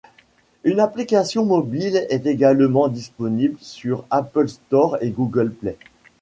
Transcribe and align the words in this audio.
Une 0.63 0.79
application 0.79 1.45
mobile 1.45 2.07
est 2.09 2.25
également 2.25 2.87
disponible 2.87 3.59
sur 3.61 4.03
Apple 4.09 4.47
Store 4.47 4.97
et 4.99 5.11
Google 5.11 5.51
Play. 5.51 5.77